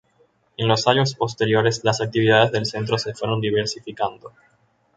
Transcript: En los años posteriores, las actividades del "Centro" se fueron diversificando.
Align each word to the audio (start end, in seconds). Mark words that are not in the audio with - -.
En 0.57 0.67
los 0.67 0.87
años 0.87 1.13
posteriores, 1.13 1.83
las 1.83 2.01
actividades 2.01 2.51
del 2.51 2.65
"Centro" 2.65 2.97
se 2.97 3.13
fueron 3.13 3.39
diversificando. 3.39 4.31